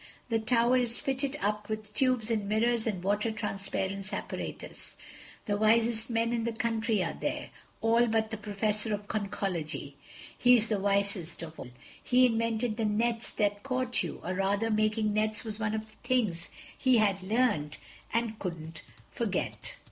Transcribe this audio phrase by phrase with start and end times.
[0.29, 4.95] The tower is fitted up with tubes and mirrors and water transparence apparatus.
[5.45, 9.93] The wisest men in the country are there—all but the Professor of Conchology.
[10.35, 11.69] He's the wisest of all.
[12.03, 16.45] He invented the nets that caught you—or rather, making nets was one of the things
[16.47, 17.77] that he had learned
[18.11, 18.81] and couldn't
[19.11, 19.75] forget."